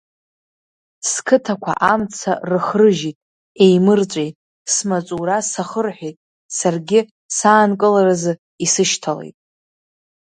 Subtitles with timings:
[1.09, 3.17] Сқыҭақәа амца рыхрыжьит,
[3.63, 4.35] еимырҵәеит,
[4.73, 6.17] смаҵура сахырҳәеит,
[6.57, 6.99] саргьы
[7.37, 8.33] саанкыларазы
[8.65, 9.35] исышьҭалеит.